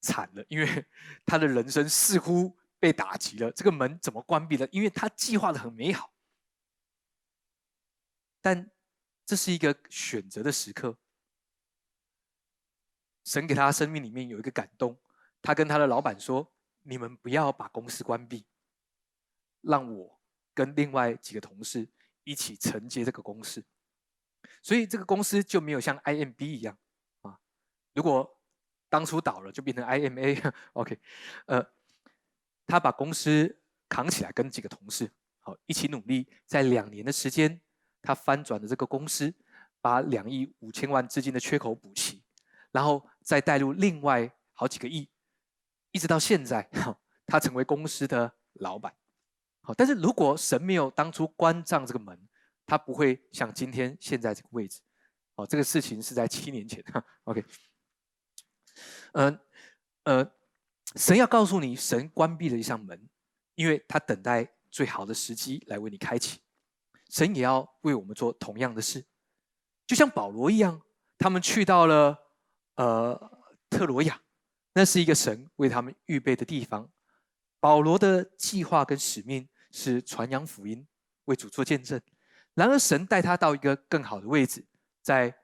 [0.00, 0.86] 惨了，因为
[1.24, 3.50] 他的人生似乎被打击了。
[3.52, 4.66] 这个门怎么关闭了？
[4.70, 6.12] 因为他计划的很美好，
[8.40, 8.70] 但
[9.26, 10.98] 这是一个选择的时刻。
[13.24, 14.98] 神给他生命里面有一个感动。
[15.42, 16.50] 他跟他的老板说
[16.82, 18.46] ：“你们不要把公司关闭，
[19.60, 20.18] 让我
[20.54, 21.86] 跟另外几个同事
[22.24, 23.62] 一起承接这个公司。
[24.62, 26.78] 所以这个公司就没有像 IMB 一样
[27.20, 27.38] 啊。
[27.94, 28.40] 如果
[28.88, 30.54] 当初倒了，就变成 IMA。
[30.72, 30.98] OK，
[31.46, 31.64] 呃，
[32.68, 37.60] 他把公司扛起来，跟几个同事好一起努力，在两年的时间，
[38.02, 39.34] 他翻转了这个公司，
[39.80, 42.22] 把两亿五千万资金的缺口补齐，
[42.70, 45.10] 然后再带入另外好几个亿。”
[45.90, 46.68] 一直到现在，
[47.26, 48.94] 他成为公司的老板。
[49.62, 52.28] 好，但是如果神没有当初关上这个门，
[52.66, 54.82] 他不会像今天现在这个位置。
[55.36, 56.82] 哦，这个事情是在七年前。
[56.92, 57.42] 哈 OK，
[59.12, 59.40] 嗯
[60.04, 60.32] 呃，
[60.96, 63.08] 神要告诉你，神关闭了一扇门，
[63.54, 66.40] 因为他等待最好的时机来为你开启。
[67.10, 69.04] 神也要为我们做同样的事，
[69.86, 70.80] 就像保罗一样，
[71.16, 72.16] 他们去到了
[72.76, 74.20] 呃特罗亚。
[74.74, 76.88] 那是一个神为他们预备的地方。
[77.58, 80.86] 保罗的计划跟使命是传扬福音，
[81.24, 82.00] 为主做见证。
[82.54, 84.64] 然而，神带他到一个更好的位置，
[85.02, 85.34] 在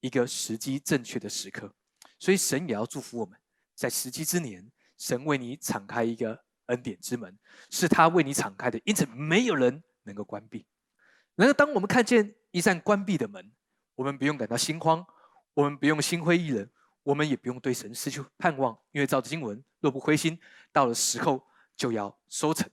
[0.00, 1.74] 一个时机正确的时刻。
[2.20, 3.36] 所以，神也要祝福我们，
[3.74, 7.38] 在时机之年，神为你敞开一个恩典之门，
[7.70, 10.66] 是他为你敞开的，因此没有人能够关闭。
[11.34, 13.52] 然而，当我们看见一扇关闭的门，
[13.94, 15.06] 我们不用感到心慌，
[15.54, 16.68] 我们不用心灰意冷。
[17.02, 20.36] 我们也不用对神失去盼望，因为照着经文，若不灰心，
[20.72, 21.40] 到了时候
[21.76, 22.68] 就要收成。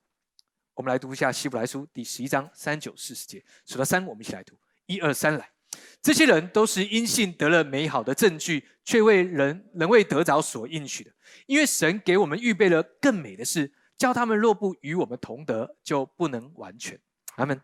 [0.73, 4.57] 我们来读一下希伯来书第十一章三九四十节，数到三，我们一起来读。
[4.87, 5.52] 一二三，来！
[6.01, 11.11] 这些人都是因信得了美好的证据，却为人仍未得着所应许的，
[11.45, 16.99] 因为神给我们预备了更美的事，叫他们若不与我们同德，就不能完全。
[17.35, 17.59] 阿门。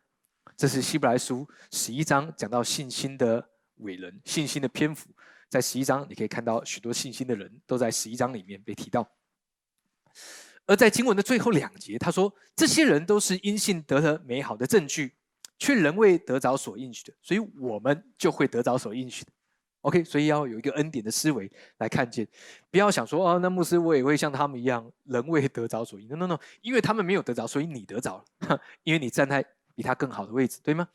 [0.57, 5.09] 这是希伯来书十一章讲到信心的伟人，信心的篇幅。
[5.47, 9.09] 在十一章，你可以看到许多信心的人都在十一章里面被提到。
[10.65, 15.15] 而在经文的最后两节，他说：“这些人都是因信得了美好的证据，
[15.59, 19.31] 却仍未得着所应许的，所以我们就会得着所应许的。”
[19.81, 22.27] OK，所以要有一个恩典的思维来看见，
[22.71, 28.17] 不要想说：“哦，那牧师我也会像他们一样，仍未得着所应。” No，No，No，因为他们没有得着，所以你得着
[28.47, 29.45] 了， 因为你站在
[29.75, 30.87] 比他更好的位置，对吗？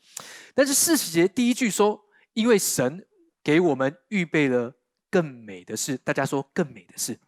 [0.53, 3.05] 但是四十节第一句说：“因为神。”
[3.45, 4.75] 给我们预备了
[5.11, 7.19] 更美的事，大家说更美的事。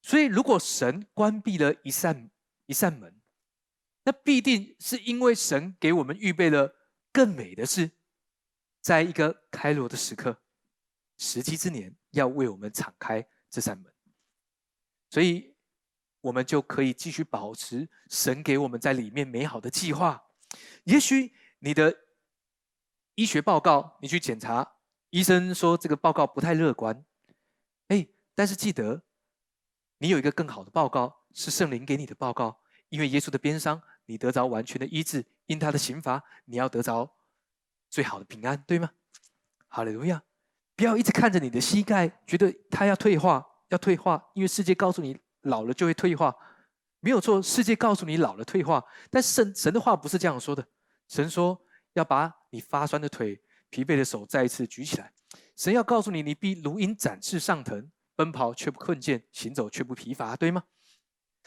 [0.00, 2.30] 所以，如果神关闭了一扇
[2.64, 3.13] 一扇门，
[4.04, 6.74] 那必定是因为神给我们预备了
[7.12, 7.90] 更美的事，
[8.80, 10.40] 在一个开罗的时刻，
[11.18, 13.92] 时机之年，要为我们敞开这扇门。
[15.10, 15.54] 所以，
[16.20, 20.22] 我们就可以继续保持神给我们在里面美好的计划。
[20.84, 22.00] 也许你的。
[23.16, 24.72] 医学报告，你去检查，
[25.10, 27.04] 医生说这个报告不太乐观，
[27.86, 29.04] 哎，但是记得，
[29.98, 37.16] 你有一个更好的报告，是圣灵给你的报告，因为耶稣的鞭伤，你得着完全的医治；因他的刑罚，你要得着
[37.88, 38.90] 最好的平安，对吗？
[39.68, 40.22] 好利路亚！
[40.76, 46.34] 不要一直看着你的膝盖，觉得他要退化，要退化，因为世界告诉你老了就会退化，
[47.00, 50.66] 没有错，世界告诉你老了退化，但神神的话不是这样说的，
[51.08, 51.60] 神说。
[51.94, 53.40] 要把你发酸的腿、
[53.70, 55.12] 疲惫的手再一次举起来。
[55.54, 60.64] 神要告诉你，你必如鹰展翅上腾，奔跑却不困倦，行走却不疲乏，对吗？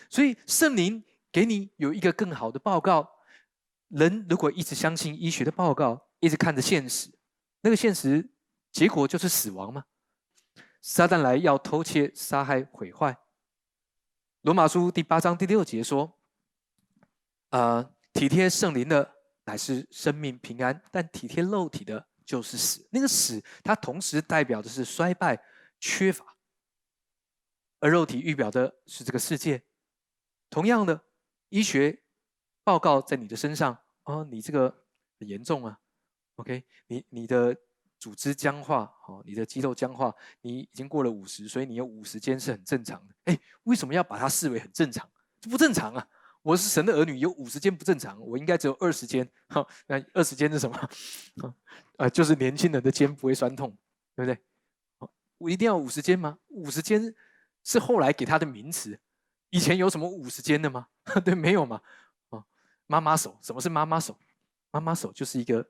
[0.10, 1.04] 所以圣灵
[1.38, 3.08] 给你有一个更好的报告。
[3.90, 7.12] 人如果一直相信医学的报告，一直看着现实，
[7.62, 8.28] 那个现实
[8.72, 9.86] 结果就是死亡吗？
[10.82, 13.16] 撒旦来要偷窃、杀害、毁坏。
[14.42, 16.18] 罗马书第八章第六节说
[17.52, 19.14] ：“呃，体贴圣灵的。”
[19.46, 22.86] 乃是生命平安，但体贴肉体的，就是死。
[22.92, 25.40] 那个死，它同时代表的是衰败、
[25.80, 26.36] 缺乏，
[27.80, 29.64] 而肉体预表的是这个世界。
[30.50, 31.02] 同样的，
[31.50, 32.04] 医学
[32.64, 34.84] 报告在你的身上哦，你这个
[35.20, 35.80] 很严重啊
[36.36, 37.56] ，OK，你你的
[38.00, 43.16] 组织僵化，好，你的肌肉僵化，你已经过了五十，所以你有五十肩是很正常的。
[43.26, 45.10] 哎，为什么要把它视为很正常？
[45.40, 46.08] 这不正常啊！
[46.42, 49.30] 我是神的儿女，有五十肩不正常，我应该只有二十肩。
[49.50, 50.90] 好，那二十肩是什么？
[51.98, 53.78] 啊，就是年轻人的肩不会酸痛，
[54.16, 54.42] 对不对？
[55.38, 56.38] 我一定要五十肩吗？
[56.48, 57.14] 五十肩
[57.64, 59.00] 是后来给他的名词，
[59.50, 60.88] 以前有什么五十间的吗？
[61.24, 61.82] 对，没有嘛。
[62.30, 62.44] 哦，
[62.86, 64.18] 妈妈手，什么是妈妈手？
[64.72, 65.66] 妈妈手就是一个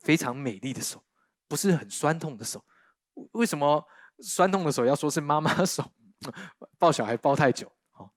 [0.00, 1.04] 非常美丽的手，
[1.48, 2.64] 不是很酸痛的手。
[3.32, 3.84] 为什么
[4.20, 5.90] 酸痛的手要说是妈妈手？
[6.78, 7.70] 抱小孩抱太久。
[7.92, 8.10] 哦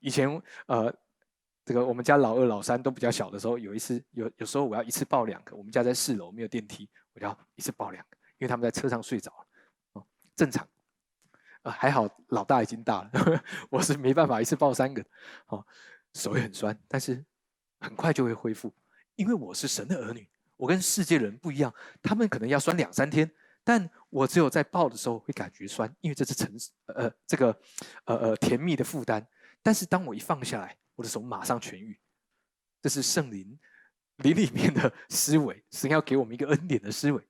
[0.00, 0.28] 以前
[0.66, 0.94] 呃，
[1.64, 5.56] 这个我们家老二、老三都比较小的时候，有一次有有时候我要一次抱两个。
[5.56, 9.46] 我们家在四楼没有电梯，我就要一次抱两个，因为他们在车上睡着了，
[9.94, 10.06] 哦，
[10.36, 10.68] 正常。
[11.66, 15.04] 呃，还好老大已经大了， 我是没办法一次抱三个，
[15.48, 15.66] 哦，
[16.14, 17.24] 手也很酸，但是
[17.80, 18.72] 很快就会恢复，
[19.16, 23.28] 因为我是神的儿女，我跟世界人不一样，他们可能要酸两三天，
[23.64, 26.48] 但我只有在抱的时候会感觉酸，因为这是诚
[26.86, 27.48] 呃这个
[28.04, 29.26] 呃呃甜蜜的负担。
[29.60, 31.98] 但是当我一放下来，我的手马上痊愈。
[32.80, 33.58] 这是圣灵
[34.18, 37.20] 灵里面的思维，神要给我们一个恩典的思维。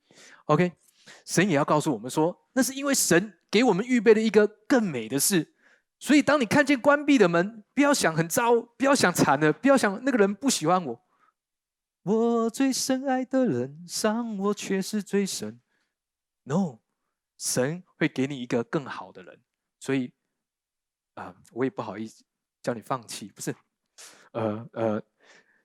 [0.44, 0.70] OK，
[1.24, 5.54] 神也要告诉我们说，那是因为神给我们预备了一个更美的事。
[5.98, 11.00] 所以当你看见关闭的门，不要想很糟，不要想惨了，不要想那个人不喜欢我。
[12.02, 15.60] 我最深爱的人伤我却是最深。
[16.44, 16.78] No，
[17.38, 19.40] 神会给你一个更好的人。
[19.80, 20.12] 所以
[21.14, 22.24] 啊，我也不好意思。
[22.62, 23.54] 叫你放弃，不是，
[24.32, 25.02] 呃呃，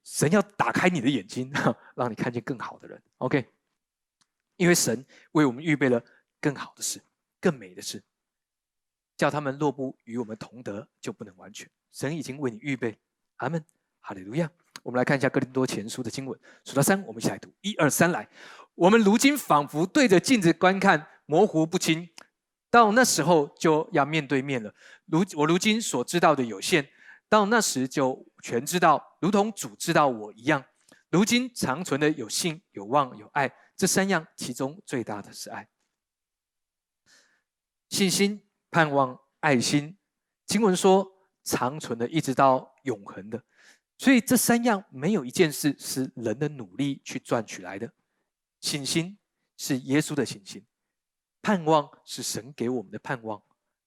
[0.03, 1.51] 神要打开你的眼睛，
[1.95, 3.01] 让你看见更好的人。
[3.17, 3.43] OK，
[4.61, 5.99] 因为神为我们预备了
[6.39, 7.01] 更好的事、
[7.39, 8.03] 更美的事，
[9.17, 11.67] 叫他们若不与我们同德，就不能完全。
[11.91, 12.99] 神已经为你预备。
[13.37, 13.65] 阿门，
[14.01, 14.47] 哈利路亚。
[14.83, 17.51] 我们来看一下哥林多前书的经文，数到三，我们一起来读。
[17.61, 18.29] 一二三，来。
[18.75, 22.07] 我们如今仿佛对着镜子观看，模糊不清。
[22.69, 24.71] 到那时候就要面对面了。
[25.07, 26.87] 如我如今所知道的有限，
[27.27, 30.63] 到那时就全知道，如同主知道我一样。
[31.09, 35.67] 如今长存的有信、有望、有爱，这三样，其中最大的是爱。
[37.89, 39.97] 信心、盼望、爱心。
[40.45, 41.11] 经文说
[41.43, 43.43] 长存的，一直到永恒的。
[43.97, 47.91] 所以这三样没有一件事是人的努力去赚取来的。
[48.59, 49.17] 信心
[49.57, 50.63] 是耶稣的信心。
[51.41, 53.41] 盼望是神给我们的盼望，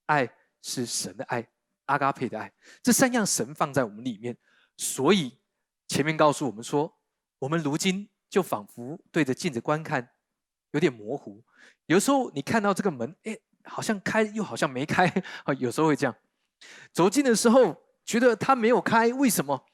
[0.06, 0.28] 爱
[0.60, 1.48] 是神的爱，
[1.84, 2.52] 阿嘎佩的爱，
[2.82, 4.36] 这三样神放在我们里面，
[4.76, 5.38] 所以
[5.86, 6.98] 前面告诉我们说，
[7.38, 10.10] 我们如今就仿佛对着镜子观看，
[10.72, 11.40] 有点模糊。
[11.86, 15.06] 有时候你看到这个门，哎，好像开又好像没开
[15.44, 16.12] 啊， 有时候会这样。
[16.92, 19.64] 走近的时候觉得它没有开，为什么？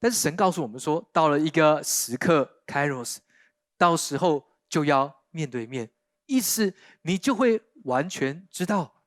[0.00, 3.18] 但是神告诉我们说，到了一个时刻，Kairos，
[3.78, 5.88] 到时候就要面对面。
[6.26, 9.04] 意思，你就会完全知道，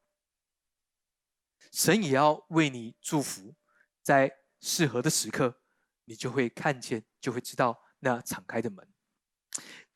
[1.74, 3.54] 神也要为你祝福，
[4.02, 5.58] 在适合的时刻，
[6.06, 8.88] 你就会看见，就会知道那敞开的门。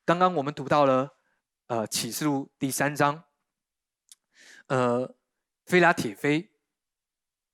[0.07, 1.17] 刚刚我们读到了，
[1.65, 3.25] 呃，启示录第三章，
[4.67, 5.17] 呃，
[5.65, 6.49] 菲拉铁菲，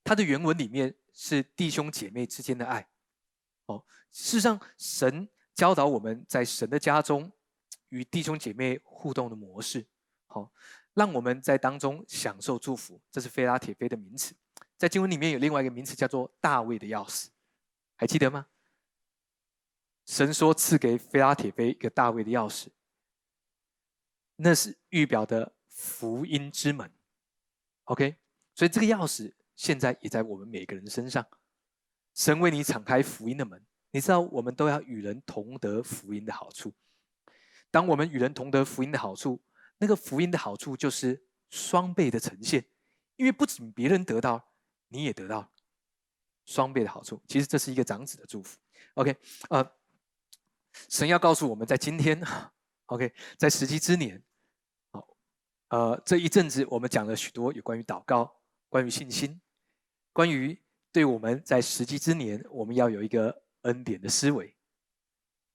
[0.03, 2.87] 它的原文里面是弟兄姐妹之间的爱。
[3.65, 7.31] 哦，事实上，神教导我们在神的家中。
[7.89, 9.85] 与弟兄姐妹互动的模式，
[10.25, 10.51] 好，
[10.93, 12.99] 让我们在当中享受祝福。
[13.11, 14.35] 这是菲拉铁菲的名词，
[14.77, 17.27] 在经文里面有另外一个名词叫做大卫的钥匙，
[17.95, 18.47] 还记得吗？
[20.05, 22.67] 神说赐给菲拉铁菲一个大卫的钥匙，
[24.35, 26.91] 那是预表的福音之门。
[27.85, 28.17] OK，
[28.53, 31.25] 所以这个钥匙现在也在我们每个人身上。
[32.13, 36.73] 神为你敞开福音的门，你知道我们都要与人同得福音的好处。
[37.71, 39.41] 当我们与人同得福音的好处，
[39.79, 42.63] 那个福音的好处就是双倍的呈现，
[43.15, 44.53] 因为不仅别人得到，
[44.89, 45.51] 你也得到
[46.45, 47.19] 双倍的好处。
[47.27, 48.59] 其实这是一个长子的祝福。
[48.93, 49.15] OK，
[49.49, 49.75] 呃，
[50.89, 52.21] 神要告诉我们在今天，
[52.87, 54.21] OK，在时机之年，
[54.91, 55.07] 好，
[55.69, 58.33] 呃，这一阵子我们讲了许多有关于祷告、
[58.69, 59.39] 关于信心、
[60.11, 60.59] 关于
[60.91, 64.55] 对我们在时机之年，我们要有一个恩典的思维，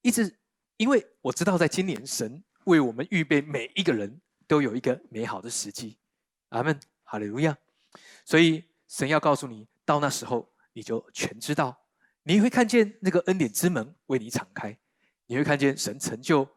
[0.02, 0.36] 一直。
[0.78, 5.98] 因为我知道，在今年，神为我们预备每一个人都有一个美好的时机。
[6.50, 7.58] 阿门，哈利路亚。
[8.24, 11.76] 所以，神要告诉你，到那时候，你就全知道，
[12.22, 14.78] 你会看见那个恩典之门为你敞开，
[15.28, 16.48] 你会看见神成就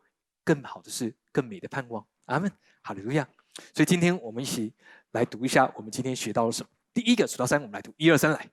[0.44, 2.04] 更好的事、更美的盼望。
[2.26, 2.52] 阿门，
[2.82, 3.28] 哈利路亚。
[3.76, 4.74] 所以，今天我们一起
[5.12, 6.70] 来读一下，我们今天学到了什么。
[6.94, 8.50] 第一个数到三，我们来读一二三来。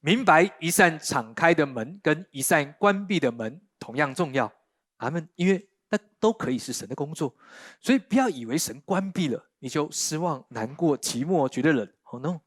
[0.00, 4.50] 明白一扇敞开的门跟一扇关闭的门同样重要。
[4.96, 5.28] 阿门。
[5.36, 7.36] 因为那都可以是神的工作，
[7.80, 11.92] 所以不要以为神关闭了你就失望、难过、寂寞、觉得冷。
[12.04, 12.40] Oh no！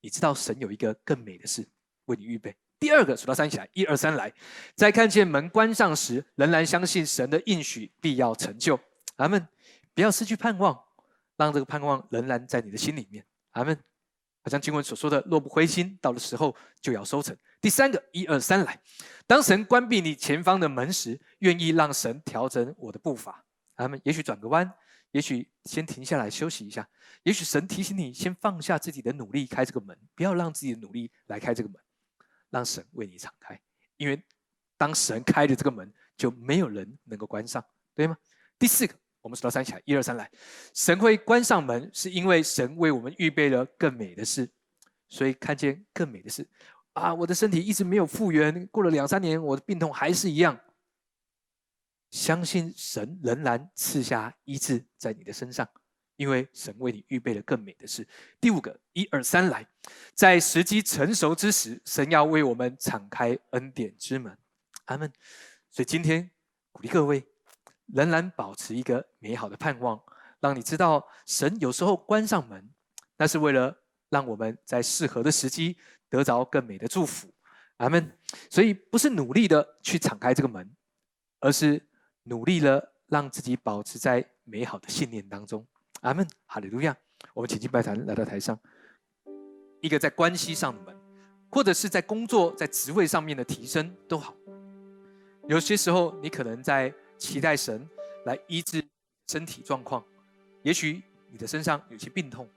[0.00, 1.68] 你知道神有一个更美的事
[2.06, 2.56] 为你预备。
[2.80, 4.32] 第二个数到三起来，一二三来。
[4.74, 8.78] 在看见门关上时，仍然相信神的应许必要成就。
[9.16, 9.46] 阿门。
[9.94, 10.80] 不要失去盼望，
[11.36, 13.24] 让这个盼望仍然在你的心里面。
[13.50, 13.76] 阿门。
[14.40, 17.36] 好像经文所说的，若不灰心，到了时候就要收成。
[17.60, 18.80] 第三个，一二三来。
[19.26, 23.44] 当神关闭你前方的门时，愿意让神调整我的步伐。
[23.74, 24.00] 阿门。
[24.04, 24.72] 也许转个弯，
[25.10, 26.88] 也许先停下来休息一下，
[27.24, 31.78] 也许神提醒你先放下自己的努力开这个门，不要让自己的努力来开这个门。
[32.50, 33.60] 让神为你敞开，
[33.96, 34.22] 因为
[34.76, 38.16] 当神开着这个门，就没有人能够关上，对吗？
[38.58, 40.30] 第四个，我们数到三起来，一二三来。
[40.74, 44.50] 神会关上门，是因为神为我们预备了更美的事，
[45.08, 46.48] 所以看见更美的事。
[46.94, 50.58] 啊，我的身体一直没有复原，过了两三年，我的病痛还是一样。
[52.10, 55.68] 相信神仍然赐下医治在你的身上。
[56.18, 58.06] 因为神为你预备了更美的事。
[58.40, 59.64] 第五个，一二三来，
[60.14, 64.36] 在时机成熟之时，神要为我们敞开恩典之门。
[64.86, 65.10] 阿门。
[65.70, 66.28] 所以今天
[66.72, 67.24] 鼓励各位，
[67.86, 70.02] 仍然保持一个美好的盼望，
[70.40, 72.68] 让你知道神有时候关上门，
[73.16, 75.76] 那是为了让我们在适合的时机
[76.10, 77.32] 得着更美的祝福。
[77.76, 78.18] 阿门。
[78.50, 80.68] 所以不是努力的去敞开这个门，
[81.38, 81.86] 而是
[82.24, 85.64] 努力了让自己保持在美好的信念当中。
[86.00, 86.96] 阿门，哈利路亚！
[87.34, 88.58] 我们请进拜坛，来到台上。
[89.80, 90.96] 一个在关系上的门，
[91.50, 94.34] 或者是在工作、在职位上面的提升都好。
[95.48, 97.88] 有些时候，你可能在期待神
[98.26, 98.84] 来医治
[99.28, 100.04] 身体状况，
[100.62, 102.48] 也许你的身上有些病痛，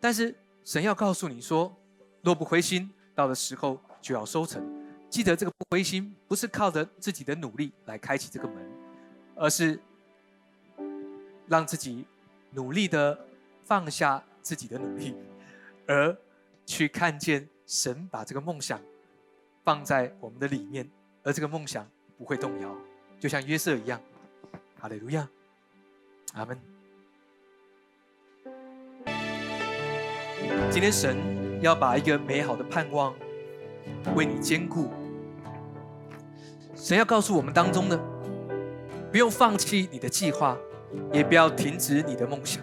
[0.00, 1.74] 但是神要告诉你说：
[2.22, 4.62] 若不灰心，到的时候就要收成。
[5.08, 8.56] 记得这个不灰心，不是靠着自己的努力来开启这个门，
[9.34, 9.80] 而是
[11.48, 12.06] 让自己。
[12.52, 13.18] 努力的
[13.64, 15.14] 放下自己的努力，
[15.86, 16.16] 而
[16.66, 18.80] 去看见神把这个梦想
[19.64, 20.88] 放在我们的里面，
[21.22, 21.88] 而这个梦想
[22.18, 22.74] 不会动摇，
[23.18, 24.00] 就像约瑟一样。
[24.78, 25.28] 哈利路亚，
[26.32, 26.58] 阿门。
[30.70, 31.16] 今天神
[31.60, 33.14] 要把一个美好的盼望
[34.14, 34.90] 为你兼顾，
[36.74, 38.00] 神要告诉我们当中的，
[39.10, 40.56] 不用放弃你的计划。
[41.12, 42.62] 也不要停止你的梦想，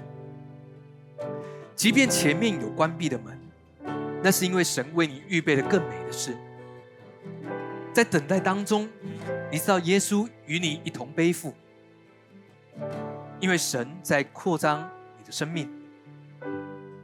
[1.76, 3.40] 即便前面有关闭的门，
[4.24, 6.36] 那是因为神为你预备了更美的事。
[7.94, 8.88] 在等待当中，
[9.52, 11.54] 你知道耶稣与你一同背负，
[13.40, 15.68] 因为神在扩张你的生命，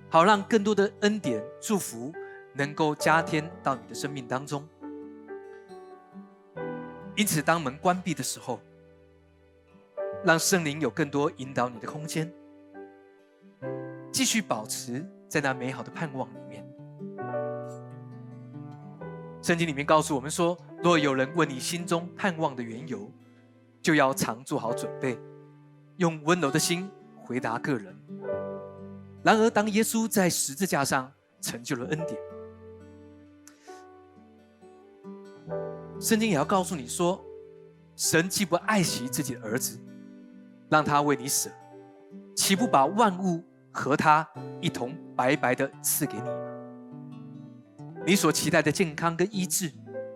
[0.09, 2.13] 好让更多的恩典祝福
[2.53, 4.63] 能够加添到你的生命当中。
[7.15, 8.59] 因此，当门关闭的时候，
[10.25, 12.31] 让圣灵有更多引导你的空间，
[14.11, 16.65] 继续保持在那美好的盼望里面。
[19.41, 23.11] 圣经里面告诉我们说：若有人问你心中盼望的缘由，
[23.81, 25.19] 就要常做好准备，
[25.97, 27.93] 用温柔的心回答个人。
[29.21, 31.11] 然而，当耶稣在十字架上
[31.41, 32.17] 成就了恩典，
[35.99, 37.21] 圣经也要告诉你说：
[37.97, 39.77] 神既不爱惜自己的儿子。
[40.73, 41.51] 让他为你舍，
[42.35, 44.27] 岂不把万物和他
[44.59, 46.23] 一同白白的赐给你？
[48.07, 49.71] 你所期待的健康跟医治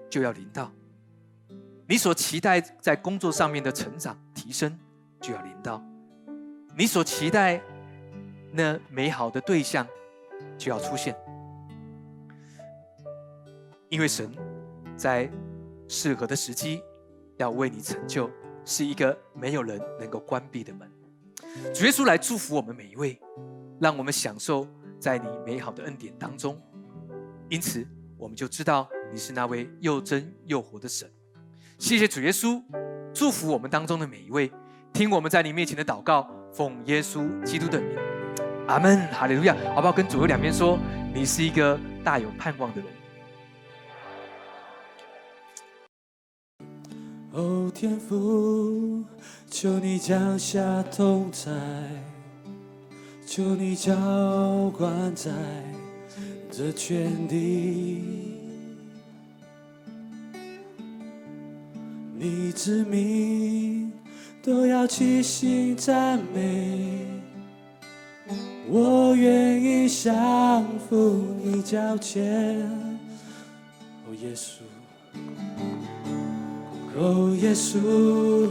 [0.09, 0.71] 就要临到，
[1.87, 4.75] 你所期待在工作上面的成长提升
[5.21, 5.79] 就要临到，
[6.75, 7.61] 你所期待
[8.51, 9.85] 那美好的对象
[10.57, 11.15] 就要出现，
[13.89, 14.27] 因为神
[14.95, 15.29] 在
[15.87, 16.81] 适合的时机
[17.35, 18.27] 要为你成就。
[18.67, 20.91] 是一个没有人能够关闭的门。
[21.73, 23.17] 主耶稣来祝福我们每一位，
[23.79, 24.67] 让我们享受
[24.99, 26.61] 在你美好的恩典当中。
[27.47, 27.87] 因此，
[28.17, 31.09] 我们就知道你是那位又真又活的神。
[31.79, 32.61] 谢谢主耶稣，
[33.13, 34.51] 祝福我们当中的每一位，
[34.91, 37.97] 听我们在你面前的祷告，奉耶稣基督的名，
[38.67, 39.55] 阿门，哈利路亚。
[39.73, 39.93] 好不好？
[39.93, 40.77] 跟左右两边说，
[41.15, 42.89] 你是一个大有盼望的人。
[47.37, 49.03] 哦，天父，
[49.47, 51.51] 求你降下同在，
[53.27, 53.93] 求你浇
[54.75, 55.31] 灌在
[56.49, 58.03] 这全地，
[62.15, 63.93] 你之名
[64.41, 67.05] 都要齐心赞美，
[68.67, 72.59] 我愿意降服你，脚前。
[74.07, 74.61] 哦，耶稣，
[76.99, 78.49] 哦，耶稣，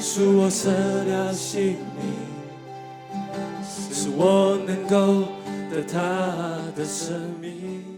[0.00, 0.68] 是我舍
[1.04, 2.04] 掉性命，
[3.92, 5.28] 使我能够
[5.70, 5.98] 得他
[6.76, 7.93] 的生命。